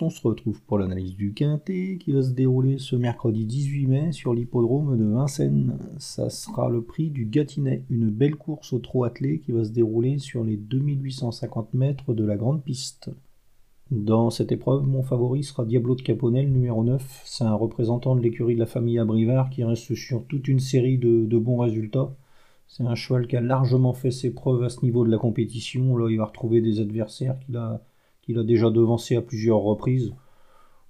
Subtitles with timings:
[0.00, 4.12] on se retrouve pour l'analyse du Quintet qui va se dérouler ce mercredi 18 mai
[4.12, 5.78] sur l'hippodrome de Vincennes.
[5.98, 9.70] Ça sera le prix du Gâtinais, une belle course au trot attelé qui va se
[9.70, 13.10] dérouler sur les 2850 mètres de la grande piste.
[13.90, 17.22] Dans cette épreuve, mon favori sera Diablo de Caponel, numéro 9.
[17.24, 20.98] C'est un représentant de l'écurie de la famille Abrivard qui reste sur toute une série
[20.98, 22.12] de, de bons résultats.
[22.66, 25.96] C'est un cheval qui a largement fait ses preuves à ce niveau de la compétition.
[25.96, 27.80] Là, il va retrouver des adversaires qu'il a
[28.26, 30.12] qu'il a déjà devancé à plusieurs reprises.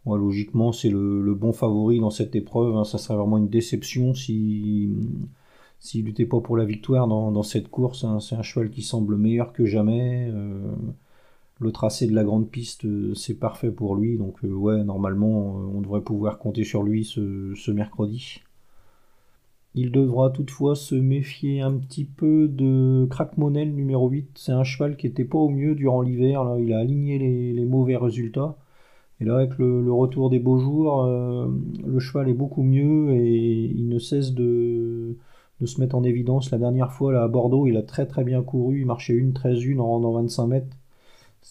[0.06, 2.76] logiquement, c'est le, bon favori dans cette épreuve.
[2.76, 2.84] Hein.
[2.84, 4.96] Ça serait vraiment une déception s'il
[5.78, 8.04] si, n'était pas pour la victoire dans, cette course.
[8.04, 8.20] Hein.
[8.20, 10.28] C'est un cheval qui semble meilleur que jamais.
[10.32, 10.72] Euh,
[11.58, 14.18] le tracé de la grande piste, euh, c'est parfait pour lui.
[14.18, 18.40] Donc, euh, ouais, normalement, on devrait pouvoir compter sur lui ce mercredi.
[19.76, 24.30] Il devra toutefois se méfier un petit peu de Crackmonel numéro 8.
[24.34, 26.56] C'est un cheval qui n'était pas au mieux durant l'hiver.
[26.58, 28.56] Il a aligné les, mauvais résultats.
[29.20, 31.48] Et là, avec le, retour des beaux jours, euh,
[31.86, 35.18] le cheval est beaucoup mieux et il ne cesse de,
[35.62, 36.50] se mettre en évidence.
[36.50, 38.80] La dernière fois, à Bordeaux, il a très très bien couru.
[38.80, 40.76] Il marchait une 13-1 en rendant 25 mètres.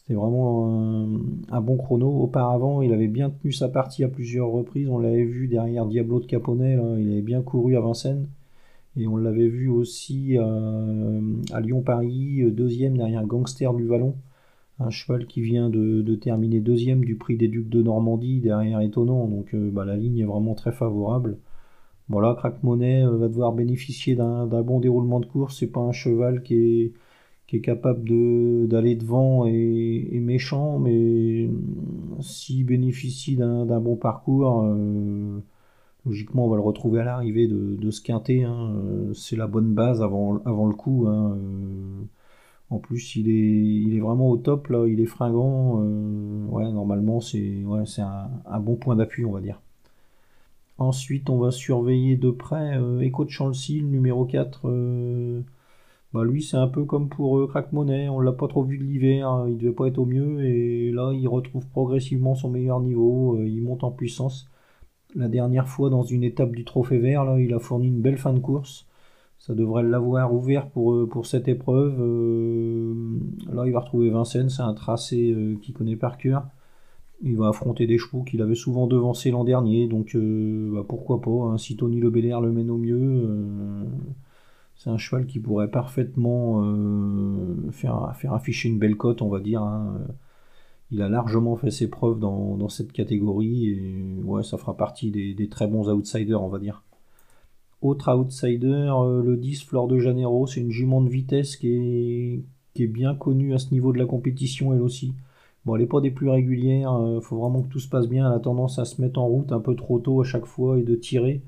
[0.08, 1.08] C'était vraiment
[1.50, 2.08] un, bon chrono.
[2.08, 4.88] Auparavant, il avait bien tenu sa partie à plusieurs reprises.
[4.89, 8.28] On l'avait vu derrière Diablo de Caponnet, il avait bien couru à Vincennes.
[8.97, 14.16] Et on l'avait vu aussi euh, à Lyon-Paris, euh, deuxième derrière Gangster du Vallon.
[14.80, 19.28] Un cheval qui vient de, terminer deuxième du prix des Ducs de Normandie, derrière étonnant.
[19.28, 21.38] Donc euh, bah, la ligne est vraiment très favorable.
[22.09, 25.58] Voilà, Crack Monet va devoir bénéficier d'un bon déroulement de course.
[25.59, 26.94] C'est pas un cheval qui est
[27.47, 28.09] qui est capable
[28.67, 31.49] d'aller devant et, méchant, mais
[32.21, 35.39] s'il bénéficie d'un bon parcours, euh,
[36.05, 38.43] logiquement on va le retrouver à l'arrivée de, ce quintet.
[38.43, 38.73] Hein.
[39.13, 41.05] C'est la bonne base avant, avant le coup.
[41.07, 41.38] Hein.
[41.38, 42.03] Euh,
[42.71, 45.81] en plus, il est, il est vraiment au top, là, il est fringant.
[45.81, 49.61] Euh, ouais, normalement, c'est ouais, un, un, bon point d'appui, on va dire.
[50.79, 54.67] Ensuite, on va surveiller de près Echo de Chelsea, le numéro 4
[56.16, 58.78] bah, lui, c'est un peu comme pour euh, Crack Money, on l'a pas trop vu
[58.78, 62.50] de l'hiver, hein, il devait pas être au mieux, et là, il retrouve progressivement son
[62.50, 64.50] meilleur niveau, euh, il monte en puissance.
[65.14, 68.31] La dernière fois, dans une étape du Trophée Vert, il a fourni une belle fin
[68.31, 68.88] de course.
[69.40, 72.00] Ça devrait l'avoir ouvert pour, euh, cette épreuve.
[73.53, 76.47] là, il va retrouver Vincennes, c'est un tracé qu'il connaît par cœur.
[77.24, 81.32] Il va affronter des chevaux qu'il avait souvent devancés l'an dernier, donc bah, pourquoi pas.
[81.32, 83.28] Hein, si Tony Le le mène au mieux,
[84.75, 89.62] c'est un cheval qui pourrait parfaitement euh, faire, afficher une belle cote, on va dire.
[89.62, 90.02] Hein.
[90.91, 95.68] Il a largement fait ses preuves dans, cette catégorie et ça fera partie des, très
[95.68, 96.84] bons outsiders, on va dire.
[97.81, 102.44] Autre outsider, euh, le 10 Fleur de Janeiro, c'est une jument de vitesse qui est,
[102.74, 105.14] qui est bien connue à ce niveau de la compétition, elle aussi.
[105.66, 108.08] Bon, elle n'est pas des plus régulières, il euh, faut vraiment que tout se passe
[108.08, 108.28] bien.
[108.28, 110.78] Elle a tendance à se mettre en route un peu trop tôt à chaque fois
[110.80, 111.41] et de tirer.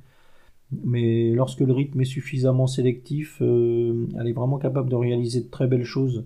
[0.71, 5.49] Mais lorsque le rythme est suffisamment sélectif, euh, elle est vraiment capable de réaliser de
[5.49, 6.25] très belles choses.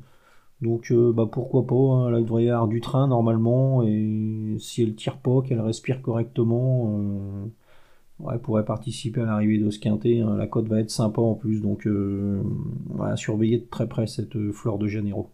[0.61, 4.83] Donc euh, bah, pourquoi pas, hein, elle devrait y avoir du train normalement, et si
[4.83, 10.21] elle tire pas, qu'elle respire correctement, euh, elle pourrait participer à l'arrivée de ce quintet.
[10.21, 10.35] Hein.
[10.37, 14.51] la cote va être sympa en plus, donc on va surveiller de très près cette
[14.51, 15.29] fleur de Janeiro.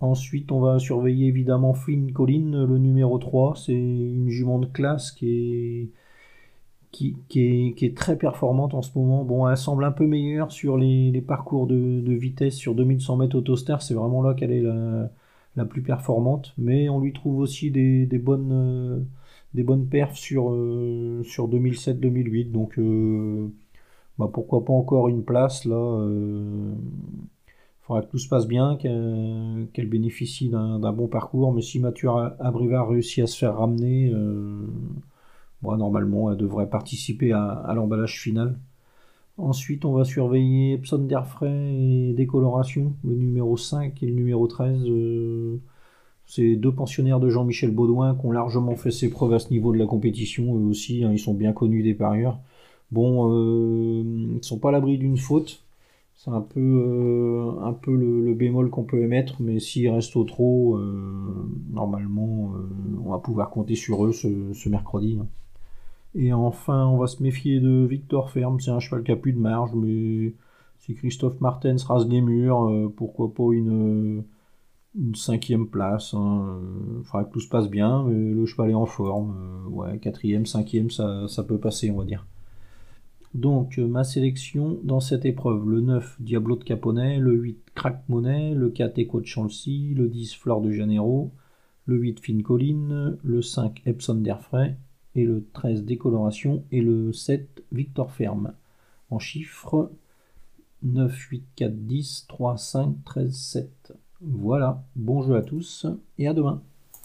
[0.00, 3.56] Ensuite, on va surveiller évidemment Flynn Collin, le numéro 3.
[3.56, 5.90] C'est une jument de classe qui est
[7.28, 9.24] qui, est, très performante en ce moment.
[9.24, 13.82] Bon, elle semble un peu meilleure sur les, parcours de, vitesse sur 2100 mètres autostar.
[13.82, 16.54] C'est vraiment là qu'elle est la, plus performante.
[16.58, 19.06] Mais on lui trouve aussi des, bonnes,
[19.54, 22.50] des bonnes perfs sur, euh, sur 2007-2008.
[22.50, 23.48] Donc, euh,
[24.18, 26.00] bah, pourquoi pas encore une place là.
[26.00, 26.74] Il euh,
[27.82, 31.52] faudra que tout se passe bien, qu'elle bénéficie d'un bon parcours.
[31.52, 32.08] Mais si Mathieu
[32.40, 34.12] Abrivard réussit à se faire ramener
[35.62, 38.58] normalement, elle devrait participer à, l'emballage final.
[39.36, 44.82] Ensuite, on va surveiller Epson d'air et décoloration, le numéro 5 et le numéro 13.
[44.88, 45.60] Euh,
[46.26, 49.72] c'est deux pensionnaires de Jean-Michel Baudouin qui ont largement fait ses preuves à ce niveau
[49.72, 50.56] de la compétition.
[50.56, 52.40] Eux aussi, hein, ils sont bien connus des parieurs.
[52.90, 55.62] Bon, euh, ils ne sont pas à l'abri d'une faute.
[56.16, 60.24] C'est un peu, euh, un peu le, bémol qu'on peut émettre, mais s'ils restent au
[60.24, 60.78] trop,
[61.70, 62.54] normalement,
[63.04, 65.18] on va pouvoir compter sur eux ce, mercredi.
[65.20, 65.28] Hein.
[66.18, 68.58] Et enfin, on va se méfier de Victor Ferme.
[68.58, 70.34] C'est un cheval qui a plus de marge, mais
[70.80, 74.24] si Christophe Martens rase les murs, euh, pourquoi pas une,
[75.14, 76.14] cinquième place.
[76.14, 76.58] Il hein.
[76.60, 79.36] euh, faudra que tout se passe bien, mais le cheval est en forme.
[79.38, 82.26] Euh, ouais, quatrième, cinquième, ça, ça peut passer, on va dire.
[83.34, 88.54] Donc, ma sélection dans cette épreuve le 9 Diablo de Caponnet, le 8 Crack Monet,
[88.54, 91.30] le 4 Echo de Chelsea, le 10 Fleur de Janeiro,
[91.86, 94.76] le 8 Fine Colline, le 5 Epson d'Airfray
[95.18, 98.52] et le 13 Décoloration et le 7 Victor Ferme.
[99.10, 99.90] En chiffres
[100.84, 103.92] 9, 8, 4, 10, 3, 5, 13, 7.
[104.20, 105.86] Voilà, bon jeu à tous
[106.18, 106.62] et à demain.